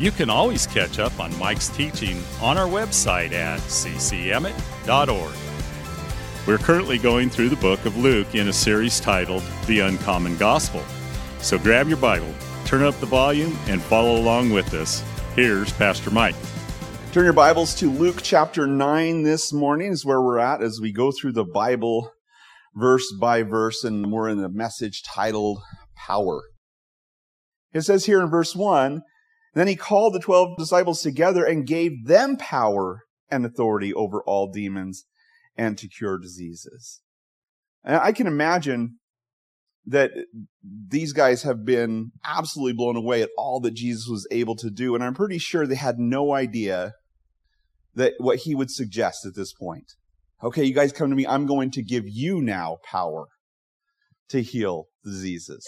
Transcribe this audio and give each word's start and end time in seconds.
you 0.00 0.10
can 0.10 0.30
always 0.30 0.66
catch 0.66 0.98
up 0.98 1.20
on 1.20 1.38
Mike's 1.38 1.68
teaching 1.68 2.22
on 2.40 2.56
our 2.56 2.66
website 2.66 3.32
at 3.32 3.60
ccemmett.org. 3.60 5.34
We're 6.46 6.56
currently 6.56 6.96
going 6.96 7.28
through 7.28 7.50
the 7.50 7.56
book 7.56 7.84
of 7.84 7.98
Luke 7.98 8.34
in 8.34 8.48
a 8.48 8.52
series 8.52 8.98
titled 8.98 9.42
The 9.66 9.80
Uncommon 9.80 10.38
Gospel. 10.38 10.82
So 11.40 11.58
grab 11.58 11.86
your 11.86 11.98
Bible, 11.98 12.34
turn 12.64 12.82
up 12.82 12.98
the 12.98 13.04
volume, 13.04 13.58
and 13.66 13.82
follow 13.82 14.16
along 14.16 14.50
with 14.50 14.72
us. 14.72 15.04
Here's 15.36 15.70
Pastor 15.74 16.10
Mike. 16.10 16.34
Turn 17.12 17.24
your 17.24 17.34
Bibles 17.34 17.74
to 17.74 17.90
Luke 17.90 18.20
chapter 18.22 18.66
9 18.66 19.22
this 19.22 19.52
morning, 19.52 19.92
is 19.92 20.06
where 20.06 20.22
we're 20.22 20.38
at 20.38 20.62
as 20.62 20.80
we 20.80 20.92
go 20.92 21.12
through 21.12 21.32
the 21.32 21.44
Bible 21.44 22.10
verse 22.74 23.12
by 23.20 23.42
verse, 23.42 23.84
and 23.84 24.10
we're 24.10 24.30
in 24.30 24.42
a 24.42 24.48
message 24.48 25.02
titled 25.02 25.60
Power. 25.94 26.40
It 27.74 27.82
says 27.82 28.06
here 28.06 28.22
in 28.22 28.30
verse 28.30 28.56
1 28.56 29.02
then 29.54 29.68
he 29.68 29.76
called 29.76 30.14
the 30.14 30.20
twelve 30.20 30.56
disciples 30.58 31.02
together 31.02 31.44
and 31.44 31.66
gave 31.66 32.06
them 32.06 32.36
power 32.36 33.02
and 33.30 33.44
authority 33.44 33.92
over 33.94 34.22
all 34.22 34.50
demons 34.50 35.04
and 35.56 35.76
to 35.78 35.88
cure 35.88 36.18
diseases. 36.18 37.00
And 37.84 37.96
I 37.96 38.12
can 38.12 38.26
imagine 38.26 38.98
that 39.86 40.10
these 40.62 41.12
guys 41.12 41.42
have 41.42 41.64
been 41.64 42.12
absolutely 42.24 42.74
blown 42.74 42.96
away 42.96 43.22
at 43.22 43.30
all 43.36 43.60
that 43.60 43.74
Jesus 43.74 44.06
was 44.08 44.28
able 44.30 44.54
to 44.56 44.70
do. 44.70 44.94
And 44.94 45.02
I'm 45.02 45.14
pretty 45.14 45.38
sure 45.38 45.66
they 45.66 45.74
had 45.74 45.98
no 45.98 46.34
idea 46.34 46.92
that 47.94 48.14
what 48.18 48.40
he 48.40 48.54
would 48.54 48.70
suggest 48.70 49.26
at 49.26 49.34
this 49.34 49.52
point. 49.52 49.94
Okay, 50.42 50.64
you 50.64 50.74
guys 50.74 50.92
come 50.92 51.10
to 51.10 51.16
me. 51.16 51.26
I'm 51.26 51.46
going 51.46 51.70
to 51.72 51.82
give 51.82 52.04
you 52.06 52.40
now 52.40 52.78
power 52.84 53.26
to 54.28 54.42
heal 54.42 54.84
diseases, 55.04 55.66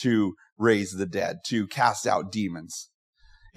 to 0.00 0.34
raise 0.56 0.92
the 0.92 1.06
dead, 1.06 1.38
to 1.46 1.66
cast 1.66 2.06
out 2.06 2.30
demons. 2.30 2.90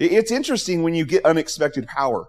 It's 0.02 0.30
interesting 0.30 0.82
when 0.82 0.94
you 0.94 1.04
get 1.04 1.24
unexpected 1.24 1.86
power. 1.86 2.26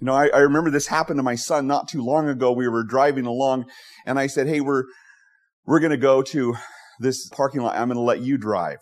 You 0.00 0.06
know, 0.06 0.14
I, 0.14 0.28
I, 0.28 0.38
remember 0.38 0.70
this 0.70 0.86
happened 0.86 1.18
to 1.18 1.24
my 1.24 1.34
son 1.34 1.66
not 1.66 1.88
too 1.88 2.04
long 2.04 2.28
ago. 2.28 2.52
We 2.52 2.68
were 2.68 2.84
driving 2.84 3.26
along 3.26 3.66
and 4.06 4.18
I 4.18 4.28
said, 4.28 4.46
Hey, 4.46 4.60
we're, 4.60 4.84
we're 5.66 5.80
going 5.80 5.90
to 5.90 5.96
go 5.96 6.22
to 6.22 6.54
this 7.00 7.28
parking 7.30 7.62
lot. 7.62 7.76
I'm 7.76 7.88
going 7.88 7.96
to 7.96 8.02
let 8.02 8.20
you 8.20 8.38
drive. 8.38 8.78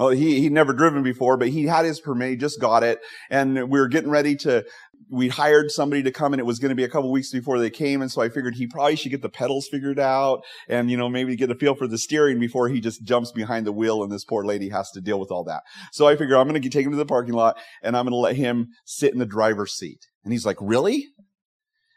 Well, 0.00 0.08
he, 0.08 0.40
he'd 0.40 0.52
never 0.52 0.72
driven 0.72 1.02
before, 1.02 1.36
but 1.36 1.50
he 1.50 1.64
had 1.64 1.84
his 1.84 2.00
permit. 2.00 2.30
He 2.30 2.36
just 2.36 2.58
got 2.58 2.82
it. 2.82 3.00
And 3.28 3.68
we 3.68 3.78
were 3.78 3.86
getting 3.86 4.08
ready 4.08 4.34
to, 4.36 4.64
we 5.10 5.28
hired 5.28 5.70
somebody 5.70 6.02
to 6.04 6.10
come 6.10 6.32
and 6.32 6.40
it 6.40 6.46
was 6.46 6.58
going 6.58 6.70
to 6.70 6.74
be 6.74 6.84
a 6.84 6.88
couple 6.88 7.12
weeks 7.12 7.30
before 7.30 7.58
they 7.58 7.68
came. 7.68 8.00
And 8.00 8.10
so 8.10 8.22
I 8.22 8.30
figured 8.30 8.54
he 8.54 8.66
probably 8.66 8.96
should 8.96 9.10
get 9.10 9.20
the 9.20 9.28
pedals 9.28 9.68
figured 9.70 9.98
out 9.98 10.40
and, 10.70 10.90
you 10.90 10.96
know, 10.96 11.10
maybe 11.10 11.36
get 11.36 11.50
a 11.50 11.54
feel 11.54 11.74
for 11.74 11.86
the 11.86 11.98
steering 11.98 12.40
before 12.40 12.70
he 12.70 12.80
just 12.80 13.04
jumps 13.04 13.30
behind 13.30 13.66
the 13.66 13.72
wheel 13.72 14.02
and 14.02 14.10
this 14.10 14.24
poor 14.24 14.42
lady 14.42 14.70
has 14.70 14.90
to 14.92 15.02
deal 15.02 15.20
with 15.20 15.30
all 15.30 15.44
that. 15.44 15.64
So 15.92 16.08
I 16.08 16.16
figure 16.16 16.38
I'm 16.38 16.48
going 16.48 16.62
to 16.62 16.68
take 16.70 16.86
him 16.86 16.92
to 16.92 16.96
the 16.96 17.04
parking 17.04 17.34
lot 17.34 17.58
and 17.82 17.94
I'm 17.94 18.06
going 18.06 18.12
to 18.12 18.16
let 18.16 18.36
him 18.36 18.68
sit 18.86 19.12
in 19.12 19.18
the 19.18 19.26
driver's 19.26 19.74
seat. 19.74 20.06
And 20.24 20.32
he's 20.32 20.46
like, 20.46 20.56
really? 20.62 21.08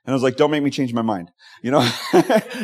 And 0.06 0.12
I 0.12 0.16
was 0.16 0.24
like, 0.24 0.36
don't 0.36 0.52
make 0.52 0.64
me 0.64 0.70
change 0.70 0.94
my 0.94 1.02
mind, 1.02 1.32
you 1.62 1.72
know? 1.72 1.90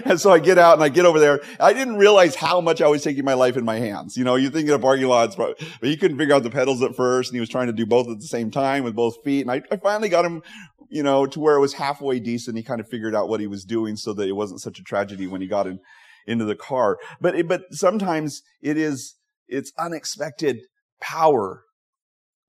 and 0.06 0.20
so 0.20 0.30
I 0.30 0.40
get 0.40 0.58
out 0.58 0.74
and 0.74 0.84
I 0.84 0.90
get 0.90 1.06
over 1.06 1.22
there. 1.22 1.40
I 1.58 1.72
didn't 1.72 1.96
realize 1.96 2.36
how 2.36 2.60
much 2.60 2.82
I 2.82 2.88
was 2.90 3.02
taking 3.02 3.24
my 3.24 3.34
life 3.34 3.56
in 3.56 3.64
my 3.64 3.80
hands. 3.80 4.18
You 4.18 4.26
know, 4.26 4.36
you 4.36 4.50
think 4.50 4.68
in 4.68 4.74
a 4.74 4.80
parking 4.80 5.08
lot, 5.08 5.38
but 5.38 5.58
he 5.82 5.96
couldn't 5.96 6.18
figure 6.18 6.36
out 6.36 6.44
the 6.44 6.50
pedals 6.50 6.82
at 6.82 6.98
first 6.98 7.30
and 7.30 7.38
he 7.38 7.40
was 7.40 7.48
trying 7.48 7.68
to 7.68 7.74
do 7.74 7.86
both 7.86 8.10
at 8.10 8.20
the 8.20 8.28
same 8.28 8.52
time 8.52 8.84
with 8.84 8.94
both 8.94 9.24
feet. 9.24 9.42
And 9.42 9.52
I, 9.52 9.62
I 9.72 9.78
finally 9.78 10.10
got 10.10 10.26
him, 10.26 10.44
you 10.90 11.02
know, 11.02 11.26
to 11.28 11.40
where 11.40 11.56
it 11.56 11.62
was 11.62 11.74
halfway 11.74 12.20
decent. 12.20 12.58
He 12.58 12.64
kind 12.64 12.82
of 12.82 12.90
figured 12.90 13.16
out 13.16 13.30
what 13.30 13.40
he 13.40 13.48
was 13.48 13.64
doing 13.64 13.96
so 13.96 14.12
that 14.14 14.28
it 14.28 14.34
wasn't 14.34 14.60
such 14.60 14.78
a 14.78 14.84
tragedy 14.84 15.26
when 15.26 15.40
he 15.40 15.48
got 15.48 15.66
in, 15.66 15.80
into 16.28 16.44
the 16.44 16.56
car. 16.56 16.98
But, 17.22 17.48
but 17.48 17.62
sometimes 17.72 18.42
it 18.62 18.76
is, 18.76 19.16
it's 19.48 19.72
unexpected 19.78 20.58
power 21.00 21.64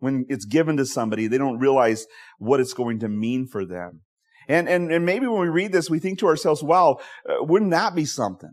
when 0.00 0.26
it's 0.28 0.46
given 0.46 0.76
to 0.78 0.84
somebody. 0.84 1.28
They 1.28 1.38
don't 1.38 1.60
realize 1.60 2.06
what 2.38 2.58
it's 2.58 2.74
going 2.74 2.98
to 3.00 3.08
mean 3.08 3.46
for 3.46 3.64
them. 3.64 4.00
And, 4.50 4.68
and, 4.68 4.90
and 4.90 5.06
maybe 5.06 5.28
when 5.28 5.42
we 5.42 5.48
read 5.48 5.70
this, 5.70 5.88
we 5.88 6.00
think 6.00 6.18
to 6.18 6.26
ourselves, 6.26 6.60
wow, 6.60 6.98
uh, 7.28 7.36
wouldn't 7.44 7.70
that 7.70 7.94
be 7.94 8.04
something? 8.04 8.50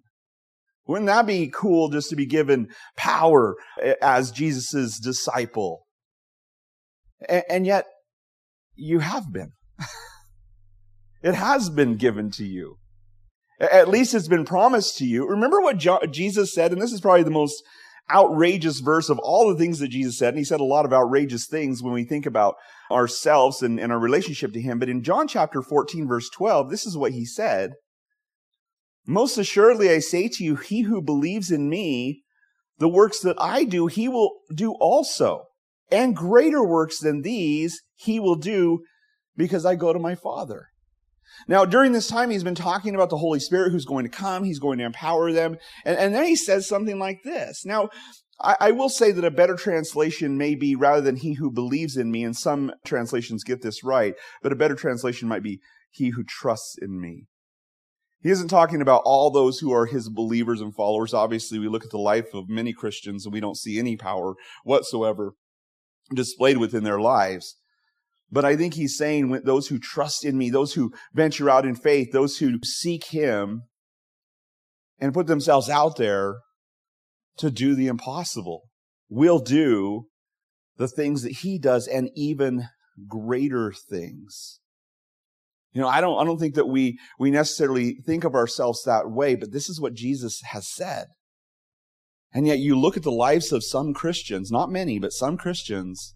Wouldn't 0.85 1.07
that 1.07 1.25
be 1.25 1.49
cool 1.51 1.89
just 1.89 2.11
to 2.11 2.15
be 2.15 2.27
given 2.27 2.67
power 2.95 3.55
as 3.99 4.29
Jesus' 4.29 4.99
disciple? 4.99 5.87
And, 7.27 7.43
and 7.49 7.65
yet, 7.65 7.85
you 8.75 8.99
have 8.99 9.33
been. 9.33 9.53
it 11.23 11.33
has 11.33 11.71
been 11.71 11.95
given 11.95 12.29
to 12.33 12.45
you. 12.45 12.77
At 13.59 13.89
least 13.89 14.13
it's 14.13 14.27
been 14.27 14.45
promised 14.45 14.97
to 14.97 15.05
you. 15.05 15.27
Remember 15.27 15.61
what 15.61 15.79
Jesus 16.11 16.53
said, 16.53 16.71
and 16.71 16.79
this 16.79 16.93
is 16.93 17.01
probably 17.01 17.23
the 17.23 17.31
most 17.31 17.63
outrageous 18.09 18.79
verse 18.79 19.09
of 19.09 19.19
all 19.19 19.49
the 19.49 19.57
things 19.57 19.79
that 19.79 19.89
Jesus 19.89 20.17
said. 20.17 20.29
And 20.29 20.37
he 20.37 20.43
said 20.43 20.59
a 20.59 20.65
lot 20.65 20.85
of 20.85 20.93
outrageous 20.93 21.47
things 21.47 21.83
when 21.83 21.93
we 21.93 22.03
think 22.03 22.25
about 22.25 22.55
ourselves 22.91 23.61
and, 23.61 23.79
and 23.79 23.91
our 23.91 23.99
relationship 23.99 24.53
to 24.53 24.61
him. 24.61 24.79
But 24.79 24.89
in 24.89 25.03
John 25.03 25.27
chapter 25.27 25.61
14, 25.61 26.07
verse 26.07 26.29
12, 26.29 26.69
this 26.69 26.85
is 26.85 26.97
what 26.97 27.11
he 27.11 27.25
said. 27.25 27.73
Most 29.05 29.37
assuredly, 29.37 29.89
I 29.89 29.99
say 29.99 30.27
to 30.27 30.43
you, 30.43 30.55
he 30.55 30.81
who 30.81 31.01
believes 31.01 31.51
in 31.51 31.69
me, 31.69 32.23
the 32.77 32.89
works 32.89 33.21
that 33.21 33.37
I 33.39 33.63
do, 33.63 33.87
he 33.87 34.07
will 34.07 34.39
do 34.53 34.73
also. 34.73 35.45
And 35.89 36.15
greater 36.15 36.63
works 36.63 36.99
than 36.99 37.21
these 37.21 37.81
he 37.95 38.19
will 38.19 38.35
do 38.35 38.83
because 39.35 39.65
I 39.65 39.75
go 39.75 39.93
to 39.93 39.99
my 39.99 40.15
Father. 40.15 40.67
Now, 41.47 41.65
during 41.65 41.91
this 41.91 42.07
time, 42.07 42.29
he's 42.29 42.43
been 42.43 42.55
talking 42.55 42.95
about 42.95 43.09
the 43.09 43.17
Holy 43.17 43.39
Spirit 43.39 43.71
who's 43.71 43.85
going 43.85 44.05
to 44.05 44.09
come. 44.09 44.43
He's 44.43 44.59
going 44.59 44.77
to 44.79 44.85
empower 44.85 45.31
them. 45.31 45.57
And, 45.85 45.97
and 45.97 46.13
then 46.13 46.25
he 46.25 46.35
says 46.35 46.67
something 46.67 46.99
like 46.99 47.23
this. 47.23 47.65
Now, 47.65 47.89
I, 48.41 48.55
I, 48.59 48.71
will 48.71 48.89
say 48.89 49.11
that 49.11 49.25
a 49.25 49.31
better 49.31 49.55
translation 49.55 50.37
may 50.37 50.55
be 50.55 50.75
rather 50.75 51.01
than 51.01 51.15
he 51.17 51.33
who 51.33 51.51
believes 51.51 51.97
in 51.97 52.11
me, 52.11 52.23
and 52.23 52.35
some 52.35 52.71
translations 52.85 53.43
get 53.43 53.61
this 53.61 53.83
right, 53.83 54.13
but 54.43 54.51
a 54.51 54.55
better 54.57 54.75
translation 54.75 55.27
might 55.27 55.43
be 55.43 55.59
he 55.91 56.09
who 56.09 56.23
trusts 56.23 56.75
in 56.79 57.01
me. 57.01 57.25
He 58.21 58.29
isn't 58.29 58.49
talking 58.49 58.81
about 58.81 59.03
all 59.05 59.31
those 59.31 59.59
who 59.59 59.71
are 59.71 59.85
his 59.85 60.09
believers 60.09 60.59
and 60.59 60.75
followers. 60.75 61.13
Obviously, 61.13 61.59
we 61.59 61.67
look 61.67 61.85
at 61.85 61.91
the 61.91 61.97
life 61.97 62.33
of 62.33 62.49
many 62.49 62.73
Christians 62.73 63.25
and 63.25 63.33
we 63.33 63.39
don't 63.39 63.57
see 63.57 63.79
any 63.79 63.95
power 63.95 64.35
whatsoever 64.63 65.33
displayed 66.13 66.57
within 66.57 66.83
their 66.83 66.99
lives. 66.99 67.55
But 68.29 68.43
I 68.45 68.55
think 68.55 68.73
he's 68.73 68.97
saying 68.97 69.41
those 69.45 69.67
who 69.67 69.79
trust 69.79 70.25
in 70.25 70.37
me, 70.37 70.49
those 70.49 70.73
who 70.73 70.91
venture 71.13 71.49
out 71.49 71.65
in 71.65 71.75
faith, 71.75 72.11
those 72.11 72.37
who 72.37 72.59
seek 72.63 73.05
him 73.05 73.63
and 74.99 75.13
put 75.13 75.27
themselves 75.27 75.69
out 75.69 75.95
there 75.97 76.39
to 77.37 77.49
do 77.49 77.75
the 77.75 77.87
impossible 77.87 78.63
will 79.09 79.39
do 79.39 80.07
the 80.77 80.87
things 80.87 81.21
that 81.23 81.37
he 81.37 81.57
does 81.57 81.87
and 81.87 82.09
even 82.15 82.67
greater 83.07 83.71
things. 83.71 84.59
You 85.71 85.81
know, 85.81 85.87
I 85.87 86.01
don't, 86.01 86.19
I 86.19 86.25
don't 86.25 86.39
think 86.39 86.55
that 86.55 86.67
we, 86.67 86.97
we 87.19 87.29
necessarily 87.29 87.97
think 88.05 88.23
of 88.23 88.35
ourselves 88.35 88.83
that 88.83 89.09
way, 89.09 89.35
but 89.35 89.51
this 89.51 89.69
is 89.69 89.79
what 89.79 89.93
Jesus 89.93 90.41
has 90.51 90.67
said. 90.67 91.07
And 92.33 92.47
yet 92.47 92.59
you 92.59 92.77
look 92.77 92.97
at 92.97 93.03
the 93.03 93.11
lives 93.11 93.51
of 93.51 93.63
some 93.63 93.93
Christians, 93.93 94.51
not 94.51 94.71
many, 94.71 94.99
but 94.99 95.13
some 95.13 95.37
Christians, 95.37 96.15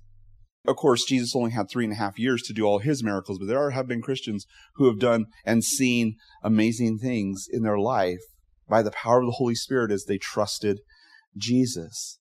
of 0.68 0.76
course, 0.76 1.06
Jesus 1.06 1.36
only 1.36 1.52
had 1.52 1.70
three 1.70 1.86
and 1.86 1.94
a 1.94 1.98
half 1.98 2.20
years 2.20 2.44
to 2.44 2.54
do 2.54 2.66
all 2.66 2.80
his 2.80 3.04
miracles, 3.04 3.40
but 3.40 3.48
there 3.48 3.62
are, 3.62 3.72
have 3.72 3.88
been 3.88 4.02
Christians 4.02 4.46
who 4.76 4.86
have 4.86 5.00
done 5.00 5.26
and 5.44 5.64
seen 5.64 6.18
amazing 6.44 7.00
things 7.00 7.48
in 7.52 7.64
their 7.64 7.80
life 7.80 8.22
by 8.70 8.84
the 8.84 8.92
power 8.92 9.22
of 9.22 9.26
the 9.26 9.38
Holy 9.38 9.56
Spirit 9.56 9.92
as 9.92 10.06
they 10.06 10.18
trusted 10.18 10.82
Jesus. 11.36 12.20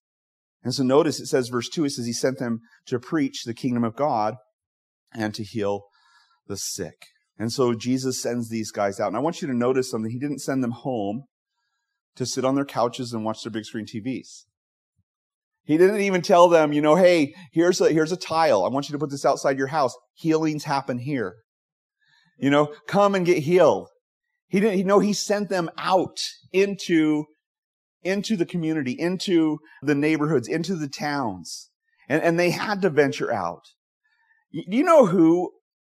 And 0.62 0.74
so 0.74 0.82
notice 0.82 1.20
it 1.20 1.26
says, 1.26 1.48
verse 1.48 1.68
2, 1.68 1.84
it 1.84 1.90
says, 1.90 2.06
He 2.06 2.12
sent 2.12 2.38
them 2.38 2.60
to 2.86 2.98
preach 2.98 3.44
the 3.44 3.54
kingdom 3.54 3.84
of 3.84 3.96
God 3.96 4.36
and 5.12 5.34
to 5.34 5.44
heal 5.44 5.84
the 6.46 6.56
sick. 6.56 7.06
And 7.38 7.52
so 7.52 7.74
Jesus 7.74 8.22
sends 8.22 8.48
these 8.48 8.70
guys 8.70 9.00
out. 9.00 9.08
And 9.08 9.16
I 9.16 9.20
want 9.20 9.40
you 9.40 9.48
to 9.48 9.54
notice 9.54 9.90
something. 9.90 10.10
He 10.10 10.18
didn't 10.18 10.40
send 10.40 10.62
them 10.62 10.72
home 10.72 11.24
to 12.16 12.26
sit 12.26 12.44
on 12.44 12.54
their 12.54 12.64
couches 12.64 13.12
and 13.12 13.24
watch 13.24 13.42
their 13.42 13.50
big 13.50 13.64
screen 13.64 13.86
TVs. 13.86 14.44
He 15.70 15.78
didn't 15.78 16.00
even 16.00 16.20
tell 16.20 16.48
them, 16.48 16.72
you 16.72 16.82
know, 16.82 16.96
hey, 16.96 17.32
here's 17.52 17.80
a, 17.80 17.92
here's 17.92 18.10
a 18.10 18.16
tile. 18.16 18.64
I 18.64 18.68
want 18.68 18.88
you 18.88 18.92
to 18.92 18.98
put 18.98 19.08
this 19.08 19.24
outside 19.24 19.56
your 19.56 19.68
house. 19.68 19.94
Healings 20.14 20.64
happen 20.64 20.98
here. 20.98 21.36
You 22.40 22.50
know, 22.50 22.74
come 22.88 23.14
and 23.14 23.24
get 23.24 23.44
healed. 23.44 23.86
He 24.48 24.58
didn't, 24.58 24.78
you 24.78 24.84
know, 24.84 24.98
he 24.98 25.12
sent 25.12 25.48
them 25.48 25.70
out 25.78 26.18
into, 26.52 27.26
into 28.02 28.36
the 28.36 28.44
community, 28.44 28.96
into 28.98 29.60
the 29.80 29.94
neighborhoods, 29.94 30.48
into 30.48 30.74
the 30.74 30.88
towns. 30.88 31.70
And, 32.08 32.20
and 32.20 32.36
they 32.36 32.50
had 32.50 32.82
to 32.82 32.90
venture 32.90 33.32
out. 33.32 33.62
You 34.50 34.82
know 34.82 35.06
who 35.06 35.52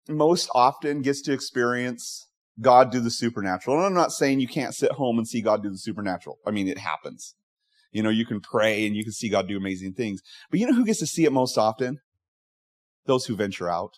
most 0.07 0.51
often 0.55 1.01
gets 1.01 1.23
to 1.23 1.33
experience 1.33 2.27
God 2.61 2.93
do 2.93 3.01
the 3.01 3.11
supernatural. 3.11 3.79
And 3.79 3.87
I'm 3.87 3.95
not 3.95 4.13
saying 4.13 4.41
you 4.41 4.49
can't 4.49 4.75
sit 4.75 4.93
home 4.93 5.17
and 5.17 5.27
see 5.27 5.41
God 5.41 5.63
do 5.63 5.71
the 5.71 5.79
supernatural. 5.79 6.37
I 6.47 6.51
mean, 6.51 6.69
it 6.69 6.77
happens. 6.77 7.37
You 7.93 8.03
know, 8.03 8.11
you 8.11 8.27
can 8.27 8.41
pray 8.41 8.87
and 8.87 8.97
you 8.97 9.05
can 9.05 9.13
see 9.13 9.29
God 9.29 9.47
do 9.47 9.57
amazing 9.57 9.93
things. 9.93 10.21
But 10.51 10.59
you 10.59 10.67
know 10.67 10.75
who 10.75 10.85
gets 10.85 10.99
to 11.01 11.07
see 11.07 11.25
it 11.25 11.33
most 11.33 11.57
often? 11.59 12.01
Those 13.07 13.27
who 13.27 13.37
venture 13.37 13.69
out. 13.69 13.93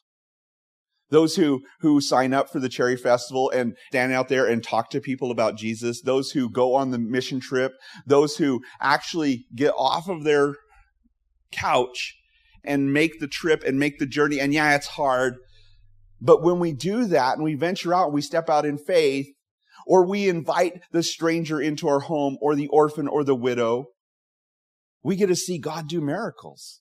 Those 1.11 1.37
who, 1.37 1.63
who 1.81 2.01
sign 2.01 2.35
up 2.35 2.51
for 2.51 2.59
the 2.59 2.69
Cherry 2.69 2.97
Festival 2.97 3.51
and 3.51 3.77
stand 3.91 4.13
out 4.13 4.29
there 4.29 4.47
and 4.47 4.65
talk 4.65 4.91
to 4.91 5.01
people 5.01 5.31
about 5.31 5.57
Jesus. 5.57 6.03
Those 6.03 6.33
who 6.33 6.51
go 6.51 6.75
on 6.75 6.91
the 6.91 6.99
mission 6.99 7.39
trip. 7.41 7.73
Those 8.05 8.37
who 8.37 8.63
actually 8.81 9.47
get 9.55 9.73
off 9.77 10.09
of 10.09 10.25
their 10.25 10.57
couch 11.53 12.17
and 12.65 12.93
make 12.93 13.21
the 13.21 13.29
trip 13.29 13.63
and 13.65 13.79
make 13.79 13.99
the 13.99 14.07
journey. 14.07 14.41
And 14.41 14.53
yeah, 14.53 14.75
it's 14.75 14.89
hard. 14.89 15.37
But 16.21 16.43
when 16.43 16.59
we 16.59 16.73
do 16.73 17.05
that 17.05 17.35
and 17.35 17.45
we 17.45 17.55
venture 17.55 17.95
out 17.95 18.07
and 18.07 18.15
we 18.15 18.23
step 18.23 18.49
out 18.49 18.65
in 18.65 18.79
faith, 18.79 19.29
or 19.87 20.07
we 20.07 20.29
invite 20.29 20.83
the 20.93 21.03
stranger 21.03 21.61
into 21.61 21.89
our 21.89 22.01
home 22.01 22.37
or 22.41 22.55
the 22.55 22.69
orphan 22.69 23.09
or 23.09 23.25
the 23.25 23.35
widow, 23.35 23.87
we 25.03 25.17
get 25.17 25.27
to 25.27 25.37
see 25.37 25.59
God 25.59 25.89
do 25.89 26.01
miracles. 26.01 26.81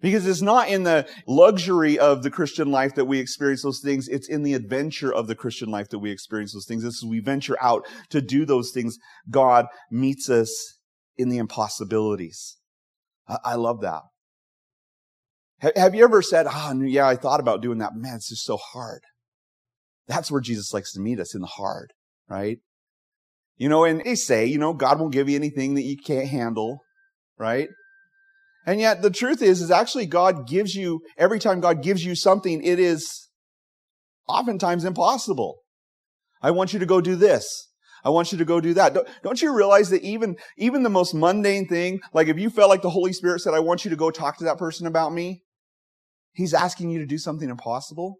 Because 0.00 0.26
it's 0.26 0.42
not 0.42 0.68
in 0.68 0.84
the 0.84 1.08
luxury 1.26 1.98
of 1.98 2.22
the 2.22 2.30
Christian 2.30 2.70
life 2.70 2.94
that 2.94 3.06
we 3.06 3.18
experience 3.18 3.62
those 3.62 3.80
things. 3.80 4.06
It's 4.06 4.28
in 4.28 4.44
the 4.44 4.54
adventure 4.54 5.12
of 5.12 5.26
the 5.26 5.34
Christian 5.34 5.70
life 5.70 5.88
that 5.88 5.98
we 5.98 6.12
experience 6.12 6.52
those 6.52 6.66
things. 6.66 6.84
As 6.84 7.02
we 7.04 7.18
venture 7.18 7.56
out 7.60 7.84
to 8.10 8.20
do 8.20 8.44
those 8.44 8.70
things, 8.70 8.96
God 9.28 9.66
meets 9.90 10.30
us 10.30 10.78
in 11.16 11.28
the 11.28 11.38
impossibilities. 11.38 12.58
I, 13.44 13.56
love 13.56 13.80
that. 13.80 14.02
Have 15.76 15.94
you 15.94 16.04
ever 16.04 16.22
said, 16.22 16.46
oh, 16.48 16.80
yeah, 16.80 17.06
I 17.06 17.16
thought 17.16 17.40
about 17.40 17.60
doing 17.60 17.78
that. 17.78 17.94
Man, 17.94 18.14
it's 18.14 18.28
just 18.28 18.44
so 18.44 18.56
hard. 18.56 19.02
That's 20.06 20.30
where 20.30 20.40
Jesus 20.40 20.72
likes 20.72 20.92
to 20.92 21.00
meet 21.00 21.20
us 21.20 21.34
in 21.34 21.40
the 21.40 21.46
hard, 21.48 21.92
right? 22.28 22.58
You 23.56 23.68
know, 23.68 23.84
and 23.84 24.02
they 24.04 24.14
say, 24.14 24.46
you 24.46 24.58
know, 24.58 24.72
God 24.72 25.00
won't 25.00 25.12
give 25.12 25.28
you 25.28 25.36
anything 25.36 25.74
that 25.74 25.82
you 25.82 25.96
can't 25.96 26.28
handle, 26.28 26.80
right? 27.38 27.68
And 28.66 28.80
yet 28.80 29.02
the 29.02 29.10
truth 29.10 29.42
is, 29.42 29.60
is 29.60 29.70
actually 29.70 30.06
God 30.06 30.46
gives 30.46 30.74
you, 30.74 31.00
every 31.16 31.38
time 31.38 31.60
God 31.60 31.82
gives 31.82 32.04
you 32.04 32.14
something, 32.14 32.62
it 32.62 32.78
is 32.78 33.28
oftentimes 34.28 34.84
impossible. 34.84 35.58
I 36.42 36.50
want 36.50 36.72
you 36.72 36.78
to 36.78 36.86
go 36.86 37.00
do 37.00 37.16
this. 37.16 37.68
I 38.04 38.10
want 38.10 38.30
you 38.30 38.38
to 38.38 38.44
go 38.44 38.60
do 38.60 38.74
that. 38.74 38.96
Don't, 39.24 39.42
you 39.42 39.52
realize 39.52 39.90
that 39.90 40.02
even, 40.02 40.36
even 40.56 40.84
the 40.84 40.90
most 40.90 41.14
mundane 41.14 41.66
thing, 41.66 42.00
like 42.12 42.28
if 42.28 42.38
you 42.38 42.48
felt 42.48 42.68
like 42.68 42.82
the 42.82 42.90
Holy 42.90 43.12
Spirit 43.12 43.40
said, 43.40 43.54
I 43.54 43.60
want 43.60 43.84
you 43.84 43.90
to 43.90 43.96
go 43.96 44.10
talk 44.10 44.38
to 44.38 44.44
that 44.44 44.58
person 44.58 44.86
about 44.86 45.12
me, 45.12 45.42
He's 46.32 46.54
asking 46.54 46.90
you 46.90 47.00
to 47.00 47.06
do 47.06 47.18
something 47.18 47.50
impossible? 47.50 48.18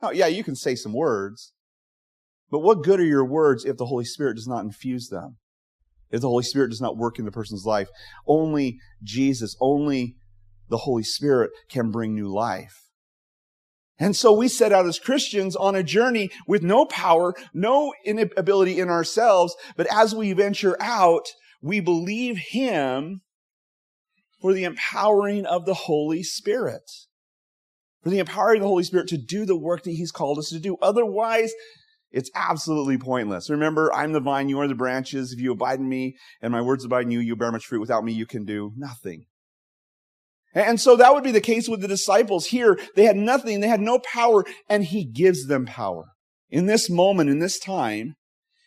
Oh, 0.00 0.10
yeah, 0.10 0.26
you 0.26 0.42
can 0.42 0.56
say 0.56 0.74
some 0.74 0.94
words, 0.94 1.52
but 2.50 2.60
what 2.60 2.82
good 2.82 3.00
are 3.00 3.04
your 3.04 3.24
words 3.24 3.64
if 3.64 3.76
the 3.76 3.86
Holy 3.86 4.04
Spirit 4.04 4.36
does 4.36 4.48
not 4.48 4.64
infuse 4.64 5.08
them? 5.08 5.36
If 6.10 6.20
the 6.20 6.28
Holy 6.28 6.44
Spirit 6.44 6.70
does 6.70 6.80
not 6.80 6.96
work 6.96 7.18
in 7.18 7.24
the 7.24 7.32
person's 7.32 7.64
life? 7.64 7.88
Only 8.26 8.78
Jesus, 9.02 9.56
only 9.60 10.16
the 10.68 10.78
Holy 10.78 11.02
Spirit 11.02 11.50
can 11.68 11.90
bring 11.90 12.14
new 12.14 12.32
life. 12.32 12.74
And 13.98 14.14
so 14.14 14.32
we 14.32 14.48
set 14.48 14.72
out 14.72 14.86
as 14.86 14.98
Christians 14.98 15.56
on 15.56 15.74
a 15.74 15.82
journey 15.82 16.30
with 16.46 16.62
no 16.62 16.84
power, 16.84 17.34
no 17.54 17.94
ability 18.36 18.78
in 18.78 18.90
ourselves, 18.90 19.56
but 19.76 19.86
as 19.92 20.14
we 20.14 20.32
venture 20.32 20.76
out, 20.80 21.26
we 21.62 21.80
believe 21.80 22.36
Him 22.50 23.22
for 24.40 24.52
the 24.52 24.64
empowering 24.64 25.46
of 25.46 25.64
the 25.64 25.74
Holy 25.74 26.22
Spirit 26.22 26.90
for 28.06 28.10
the 28.10 28.20
empowering 28.20 28.58
of 28.58 28.62
the 28.62 28.68
Holy 28.68 28.84
Spirit 28.84 29.08
to 29.08 29.18
do 29.18 29.44
the 29.44 29.58
work 29.58 29.82
that 29.82 29.90
He's 29.90 30.12
called 30.12 30.38
us 30.38 30.50
to 30.50 30.60
do. 30.60 30.76
Otherwise, 30.80 31.52
it's 32.10 32.30
absolutely 32.34 32.98
pointless. 32.98 33.50
Remember, 33.50 33.92
I'm 33.92 34.12
the 34.12 34.20
vine, 34.20 34.48
you 34.48 34.60
are 34.60 34.68
the 34.68 34.74
branches. 34.74 35.32
If 35.32 35.40
you 35.40 35.52
abide 35.52 35.80
in 35.80 35.88
me 35.88 36.16
and 36.40 36.52
my 36.52 36.60
words 36.60 36.84
abide 36.84 37.04
in 37.04 37.10
you, 37.10 37.20
you 37.20 37.36
bear 37.36 37.52
much 37.52 37.66
fruit. 37.66 37.80
Without 37.80 38.04
me, 38.04 38.12
you 38.12 38.26
can 38.26 38.44
do 38.44 38.72
nothing. 38.76 39.26
And 40.54 40.80
so 40.80 40.96
that 40.96 41.12
would 41.12 41.24
be 41.24 41.32
the 41.32 41.40
case 41.40 41.68
with 41.68 41.82
the 41.82 41.88
disciples 41.88 42.46
here. 42.46 42.78
They 42.94 43.04
had 43.04 43.16
nothing. 43.16 43.60
They 43.60 43.68
had 43.68 43.80
no 43.80 43.98
power 43.98 44.44
and 44.68 44.84
he 44.84 45.04
gives 45.04 45.46
them 45.46 45.66
power. 45.66 46.12
In 46.48 46.66
this 46.66 46.88
moment, 46.88 47.28
in 47.28 47.40
this 47.40 47.58
time, 47.58 48.14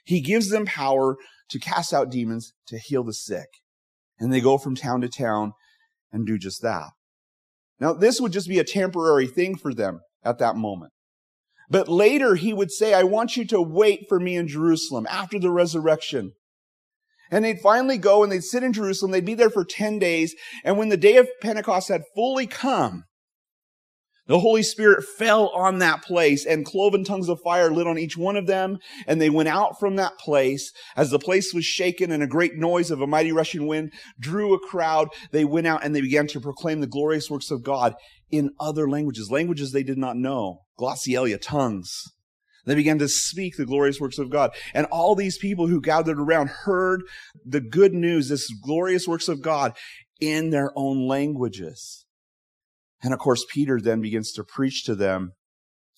he 0.03 0.21
gives 0.21 0.50
them 0.50 0.65
power 0.65 1.18
to 1.50 1.59
cast 1.59 1.94
out 1.94 2.12
demons, 2.12 2.53
to 2.68 2.77
heal 2.77 3.03
the 3.03 3.13
sick. 3.13 3.47
And 4.19 4.31
they 4.31 4.42
go 4.42 4.57
from 4.57 4.75
town 4.75 5.01
to 5.01 5.09
town 5.09 5.53
and 6.12 6.27
do 6.27 6.38
just 6.38 6.62
that. 6.62 6.89
Now, 7.80 7.94
this 7.94 8.19
would 8.19 8.33
just 8.33 8.50
be 8.50 8.59
a 8.59 8.63
temporary 8.63 9.27
thing 9.27 9.56
for 9.56 9.74
them 9.74 10.01
at 10.24 10.38
that 10.39 10.56
moment. 10.56 10.92
But 11.69 11.88
later 11.88 12.36
he 12.36 12.54
would 12.54 12.71
say, 12.71 12.94
I 12.94 13.04
want 13.04 13.38
you 13.38 13.45
to 13.48 13.62
wait 13.62 14.06
for 14.10 14.19
me 14.19 14.36
in 14.36 14.48
Jerusalem 14.48 15.06
after 15.10 15.39
the 15.39 15.51
resurrection. 15.51 16.33
And 17.31 17.45
they'd 17.45 17.60
finally 17.60 17.98
go 17.98 18.24
and 18.24 18.31
they'd 18.31 18.44
sit 18.44 18.63
in 18.63 18.74
Jerusalem. 18.74 19.12
They'd 19.12 19.25
be 19.25 19.36
there 19.36 19.51
for 19.51 19.63
10 19.63 20.00
days. 20.00 20.36
And 20.63 20.77
when 20.77 20.89
the 20.89 20.98
day 20.98 21.18
of 21.18 21.30
Pentecost 21.42 21.89
had 21.89 22.04
fully 22.16 22.48
come, 22.48 23.04
the 24.25 24.39
Holy 24.39 24.62
Spirit 24.62 25.04
fell 25.04 25.50
on 25.50 25.80
that 25.80 26.04
place 26.04 26.45
and 26.45 26.66
cloven 26.66 27.04
tongues 27.04 27.30
of 27.30 27.42
fire 27.42 27.71
lit 27.71 27.88
on 27.88 27.98
each 27.98 28.16
one 28.16 28.36
of 28.36 28.45
them. 28.45 28.77
And 29.07 29.19
they 29.19 29.30
went 29.30 29.50
out 29.50 29.80
from 29.80 29.95
that 29.95 30.19
place 30.19 30.71
as 30.95 31.10
the 31.10 31.19
place 31.19 31.54
was 31.54 31.66
shaken 31.66 32.12
and 32.12 32.21
a 32.21 32.27
great 32.27 32.56
noise 32.56 32.92
of 32.92 33.01
a 33.01 33.07
mighty 33.07 33.31
rushing 33.31 33.66
wind 33.68 33.92
drew 34.19 34.54
a 34.54 34.60
crowd. 34.60 35.10
They 35.31 35.45
went 35.45 35.66
out 35.66 35.83
and 35.83 35.95
they 35.95 36.01
began 36.01 36.27
to 36.27 36.39
proclaim 36.39 36.80
the 36.80 36.88
glorious 36.88 37.30
works 37.30 37.50
of 37.50 37.63
God 37.63 37.95
in 38.31 38.52
other 38.60 38.90
languages, 38.90 39.31
languages 39.31 39.72
they 39.72 39.84
did 39.84 39.98
not 39.98 40.18
know, 40.18 40.62
glossolalia, 40.80 41.40
tongues. 41.42 42.04
They 42.66 42.76
began 42.76 43.00
to 43.00 43.08
speak 43.08 43.58
the 43.58 43.66
glorious 43.66 44.00
works 44.00 44.20
of 44.20 44.30
God. 44.30 44.52
And 44.74 44.86
all 44.88 45.16
these 45.16 45.38
people 45.38 45.68
who 45.68 45.81
gathered 45.81 46.20
around 46.20 46.50
heard 46.50 47.02
the 47.46 47.62
good 47.62 47.94
news, 47.94 48.30
this 48.30 48.52
glorious 48.64 49.08
works 49.08 49.28
of 49.28 49.42
God 49.42 49.76
in 50.20 50.50
their 50.50 50.72
own 50.76 51.08
languages. 51.08 52.06
And 53.02 53.14
of 53.14 53.20
course, 53.20 53.46
Peter 53.52 53.80
then 53.81 54.02
begins 54.02 54.31
to 54.34 54.44
preach 54.44 54.84
to 54.86 54.94
them, 54.94 55.34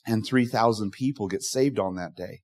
and 0.05 0.25
3,000 0.25 0.91
people 0.91 1.27
get 1.27 1.41
saved 1.43 1.79
on 1.79 1.95
that 1.95 2.15
day. 2.15 2.41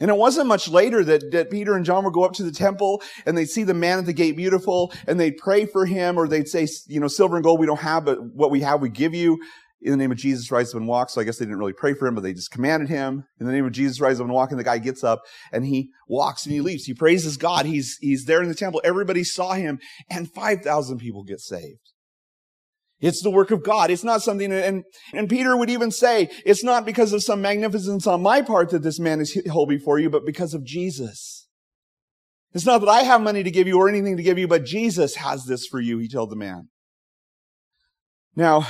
And 0.00 0.10
it 0.10 0.16
wasn't 0.16 0.48
much 0.48 0.68
later 0.68 1.04
that, 1.04 1.30
that 1.32 1.50
Peter 1.50 1.74
and 1.74 1.84
John 1.84 2.04
would 2.04 2.12
go 2.12 2.24
up 2.24 2.34
to 2.34 2.42
the 2.42 2.52
temple 2.52 3.02
and 3.24 3.36
they'd 3.36 3.48
see 3.48 3.64
the 3.64 3.74
man 3.74 3.98
at 3.98 4.06
the 4.06 4.12
gate 4.12 4.36
beautiful 4.36 4.92
and 5.06 5.18
they'd 5.18 5.38
pray 5.38 5.66
for 5.66 5.86
him 5.86 6.18
or 6.18 6.28
they'd 6.28 6.48
say, 6.48 6.68
you 6.86 7.00
know, 7.00 7.08
silver 7.08 7.36
and 7.36 7.44
gold 7.44 7.60
we 7.60 7.66
don't 7.66 7.80
have, 7.80 8.04
but 8.04 8.22
what 8.22 8.50
we 8.50 8.60
have 8.60 8.80
we 8.80 8.88
give 8.88 9.14
you. 9.14 9.38
In 9.82 9.90
the 9.90 9.98
name 9.98 10.10
of 10.10 10.16
Jesus, 10.16 10.50
rise 10.50 10.70
up 10.70 10.76
and 10.76 10.88
walk. 10.88 11.10
So 11.10 11.20
I 11.20 11.24
guess 11.24 11.36
they 11.36 11.44
didn't 11.44 11.58
really 11.58 11.74
pray 11.74 11.92
for 11.94 12.08
him, 12.08 12.14
but 12.14 12.22
they 12.22 12.32
just 12.32 12.50
commanded 12.50 12.88
him. 12.88 13.24
In 13.38 13.46
the 13.46 13.52
name 13.52 13.66
of 13.66 13.72
Jesus, 13.72 14.00
rise 14.00 14.18
up 14.18 14.24
and 14.24 14.32
walk. 14.32 14.50
And 14.50 14.58
the 14.58 14.64
guy 14.64 14.78
gets 14.78 15.04
up 15.04 15.20
and 15.52 15.66
he 15.66 15.90
walks 16.08 16.44
and 16.44 16.52
he 16.52 16.60
leaves. 16.60 16.84
He 16.84 16.94
praises 16.94 17.36
God. 17.36 17.66
He's, 17.66 17.98
he's 18.00 18.24
there 18.24 18.42
in 18.42 18.48
the 18.48 18.54
temple. 18.54 18.80
Everybody 18.84 19.22
saw 19.22 19.52
him 19.52 19.78
and 20.10 20.32
5,000 20.32 20.98
people 20.98 21.24
get 21.24 21.40
saved. 21.40 21.92
It's 23.00 23.22
the 23.22 23.30
work 23.30 23.50
of 23.50 23.62
God. 23.62 23.90
It's 23.90 24.04
not 24.04 24.22
something, 24.22 24.50
and, 24.50 24.84
and 25.12 25.28
Peter 25.28 25.56
would 25.56 25.68
even 25.68 25.90
say, 25.90 26.30
it's 26.46 26.64
not 26.64 26.86
because 26.86 27.12
of 27.12 27.22
some 27.22 27.42
magnificence 27.42 28.06
on 28.06 28.22
my 28.22 28.40
part 28.40 28.70
that 28.70 28.82
this 28.82 28.98
man 28.98 29.20
is 29.20 29.38
whole 29.50 29.66
before 29.66 29.98
you, 29.98 30.08
but 30.08 30.24
because 30.24 30.54
of 30.54 30.64
Jesus. 30.64 31.46
It's 32.54 32.64
not 32.64 32.78
that 32.78 32.88
I 32.88 33.02
have 33.02 33.20
money 33.20 33.42
to 33.42 33.50
give 33.50 33.66
you 33.66 33.78
or 33.78 33.88
anything 33.88 34.16
to 34.16 34.22
give 34.22 34.38
you, 34.38 34.48
but 34.48 34.64
Jesus 34.64 35.16
has 35.16 35.44
this 35.44 35.66
for 35.66 35.78
you, 35.78 35.98
he 35.98 36.08
told 36.08 36.30
the 36.30 36.36
man. 36.36 36.68
Now, 38.34 38.66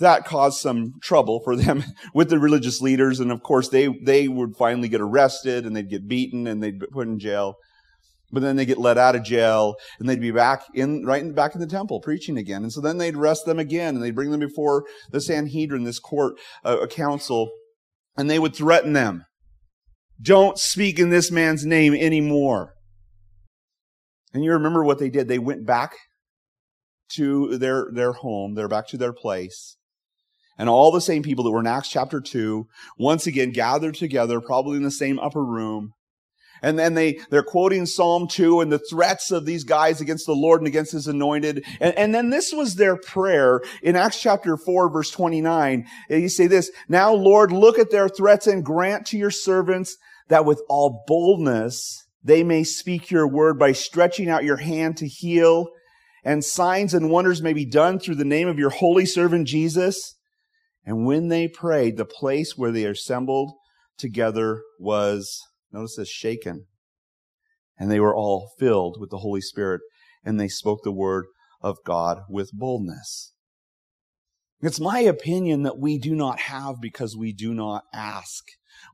that 0.00 0.24
caused 0.24 0.58
some 0.58 0.94
trouble 1.00 1.40
for 1.44 1.54
them 1.54 1.84
with 2.14 2.28
the 2.28 2.40
religious 2.40 2.80
leaders, 2.80 3.20
and 3.20 3.30
of 3.30 3.42
course 3.42 3.68
they, 3.68 3.86
they 4.04 4.26
would 4.26 4.56
finally 4.56 4.88
get 4.88 5.00
arrested 5.00 5.64
and 5.64 5.76
they'd 5.76 5.90
get 5.90 6.08
beaten 6.08 6.48
and 6.48 6.60
they'd 6.60 6.80
be 6.80 6.86
put 6.86 7.06
in 7.06 7.20
jail. 7.20 7.54
But 8.32 8.42
then 8.42 8.56
they 8.56 8.64
get 8.64 8.78
let 8.78 8.98
out 8.98 9.16
of 9.16 9.24
jail 9.24 9.74
and 9.98 10.08
they'd 10.08 10.20
be 10.20 10.30
back 10.30 10.62
in, 10.74 11.04
right 11.04 11.22
in, 11.22 11.32
back 11.32 11.54
in 11.54 11.60
the 11.60 11.66
temple 11.66 12.00
preaching 12.00 12.38
again. 12.38 12.62
And 12.62 12.72
so 12.72 12.80
then 12.80 12.98
they'd 12.98 13.16
arrest 13.16 13.44
them 13.44 13.58
again 13.58 13.94
and 13.94 14.04
they'd 14.04 14.14
bring 14.14 14.30
them 14.30 14.40
before 14.40 14.84
the 15.10 15.20
Sanhedrin, 15.20 15.84
this 15.84 15.98
court, 15.98 16.34
uh, 16.64 16.78
a 16.80 16.86
council, 16.86 17.50
and 18.16 18.30
they 18.30 18.38
would 18.38 18.54
threaten 18.54 18.92
them. 18.92 19.24
Don't 20.22 20.58
speak 20.58 20.98
in 20.98 21.10
this 21.10 21.30
man's 21.30 21.64
name 21.64 21.94
anymore. 21.94 22.74
And 24.32 24.44
you 24.44 24.52
remember 24.52 24.84
what 24.84 24.98
they 24.98 25.10
did. 25.10 25.26
They 25.26 25.38
went 25.38 25.66
back 25.66 25.96
to 27.12 27.58
their, 27.58 27.86
their 27.92 28.12
home. 28.12 28.54
They're 28.54 28.68
back 28.68 28.86
to 28.88 28.96
their 28.96 29.12
place. 29.12 29.76
And 30.56 30.68
all 30.68 30.92
the 30.92 31.00
same 31.00 31.22
people 31.22 31.42
that 31.44 31.50
were 31.50 31.60
in 31.60 31.66
Acts 31.66 31.88
chapter 31.88 32.20
2 32.20 32.66
once 32.98 33.26
again 33.26 33.50
gathered 33.50 33.94
together, 33.94 34.40
probably 34.40 34.76
in 34.76 34.82
the 34.82 34.90
same 34.90 35.18
upper 35.18 35.42
room, 35.42 35.94
and 36.62 36.78
then 36.78 36.94
they, 36.94 37.18
they're 37.30 37.42
quoting 37.42 37.86
Psalm 37.86 38.28
2 38.28 38.60
and 38.60 38.72
the 38.72 38.78
threats 38.90 39.30
of 39.30 39.46
these 39.46 39.64
guys 39.64 40.00
against 40.00 40.26
the 40.26 40.34
Lord 40.34 40.60
and 40.60 40.68
against 40.68 40.92
his 40.92 41.06
anointed. 41.06 41.64
And, 41.80 41.96
and 41.96 42.14
then 42.14 42.30
this 42.30 42.52
was 42.52 42.74
their 42.74 42.96
prayer 42.96 43.60
in 43.82 43.96
Acts 43.96 44.20
chapter 44.20 44.56
4 44.56 44.90
verse 44.90 45.10
29. 45.10 45.86
You 46.08 46.28
say 46.28 46.46
this, 46.46 46.70
now 46.88 47.12
Lord, 47.12 47.52
look 47.52 47.78
at 47.78 47.90
their 47.90 48.08
threats 48.08 48.46
and 48.46 48.64
grant 48.64 49.06
to 49.08 49.18
your 49.18 49.30
servants 49.30 49.96
that 50.28 50.44
with 50.44 50.62
all 50.68 51.04
boldness 51.06 52.06
they 52.22 52.42
may 52.42 52.64
speak 52.64 53.10
your 53.10 53.26
word 53.26 53.58
by 53.58 53.72
stretching 53.72 54.28
out 54.28 54.44
your 54.44 54.58
hand 54.58 54.96
to 54.98 55.08
heal 55.08 55.68
and 56.24 56.44
signs 56.44 56.92
and 56.92 57.10
wonders 57.10 57.42
may 57.42 57.52
be 57.52 57.64
done 57.64 57.98
through 57.98 58.16
the 58.16 58.24
name 58.24 58.48
of 58.48 58.58
your 58.58 58.70
holy 58.70 59.06
servant 59.06 59.46
Jesus. 59.46 60.16
And 60.84 61.06
when 61.06 61.28
they 61.28 61.48
prayed, 61.48 61.96
the 61.96 62.04
place 62.04 62.56
where 62.56 62.70
they 62.70 62.84
assembled 62.84 63.52
together 63.96 64.62
was, 64.78 65.40
notice 65.72 65.96
this, 65.96 66.08
shaken. 66.08 66.66
And 67.78 67.90
they 67.90 68.00
were 68.00 68.14
all 68.14 68.50
filled 68.58 68.98
with 69.00 69.10
the 69.10 69.18
Holy 69.18 69.40
Spirit, 69.40 69.80
and 70.24 70.38
they 70.38 70.48
spoke 70.48 70.80
the 70.82 70.92
word 70.92 71.26
of 71.62 71.78
God 71.84 72.22
with 72.28 72.50
boldness. 72.52 73.32
It's 74.62 74.80
my 74.80 75.00
opinion 75.00 75.62
that 75.62 75.78
we 75.78 75.98
do 75.98 76.14
not 76.14 76.40
have 76.40 76.76
because 76.80 77.16
we 77.16 77.32
do 77.32 77.54
not 77.54 77.84
ask. 77.94 78.44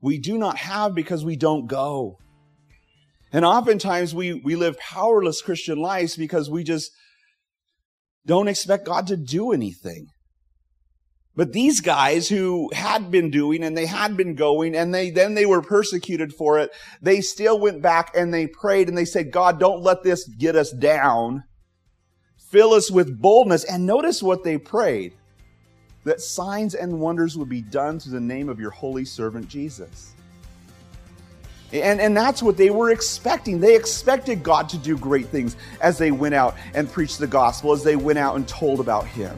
We 0.01 0.17
do 0.17 0.37
not 0.37 0.57
have 0.57 0.95
because 0.95 1.25
we 1.25 1.35
don't 1.35 1.67
go. 1.67 2.17
And 3.33 3.43
oftentimes 3.43 4.15
we, 4.15 4.33
we 4.33 4.55
live 4.55 4.77
powerless 4.79 5.41
Christian 5.41 5.77
lives 5.77 6.15
because 6.15 6.49
we 6.49 6.63
just 6.63 6.91
don't 8.25 8.47
expect 8.47 8.85
God 8.85 9.07
to 9.07 9.17
do 9.17 9.51
anything. 9.51 10.07
But 11.37 11.53
these 11.53 11.81
guys 11.81 12.27
who 12.27 12.71
had 12.73 13.11
been 13.11 13.29
doing 13.29 13.63
and 13.63 13.77
they 13.77 13.85
had 13.85 14.17
been 14.17 14.33
going 14.33 14.75
and 14.75 14.91
they, 14.91 15.11
then 15.11 15.35
they 15.35 15.45
were 15.45 15.61
persecuted 15.61 16.33
for 16.33 16.57
it, 16.57 16.71
they 16.99 17.21
still 17.21 17.59
went 17.59 17.79
back 17.79 18.11
and 18.15 18.33
they 18.33 18.47
prayed 18.47 18.89
and 18.89 18.97
they 18.97 19.05
said, 19.05 19.31
God, 19.31 19.59
don't 19.59 19.83
let 19.83 20.01
this 20.01 20.27
get 20.27 20.55
us 20.55 20.71
down. 20.71 21.43
Fill 22.49 22.73
us 22.73 22.89
with 22.89 23.21
boldness. 23.21 23.65
And 23.65 23.85
notice 23.85 24.23
what 24.23 24.43
they 24.43 24.57
prayed. 24.57 25.13
That 26.05 26.21
signs 26.21 26.73
and 26.73 26.99
wonders 26.99 27.37
would 27.37 27.49
be 27.49 27.61
done 27.61 27.99
through 27.99 28.13
the 28.13 28.19
name 28.19 28.49
of 28.49 28.59
your 28.59 28.71
holy 28.71 29.05
servant 29.05 29.47
Jesus. 29.47 30.13
And, 31.71 32.01
and 32.01 32.17
that's 32.17 32.41
what 32.41 32.57
they 32.57 32.71
were 32.71 32.89
expecting. 32.89 33.59
They 33.59 33.75
expected 33.75 34.41
God 34.41 34.69
to 34.69 34.77
do 34.79 34.97
great 34.97 35.27
things 35.27 35.55
as 35.81 35.99
they 35.99 36.09
went 36.09 36.33
out 36.33 36.55
and 36.73 36.91
preached 36.91 37.19
the 37.19 37.27
gospel, 37.27 37.73
as 37.73 37.83
they 37.83 37.95
went 37.95 38.17
out 38.17 38.37
and 38.37 38.47
told 38.47 38.79
about 38.79 39.05
Him. 39.05 39.37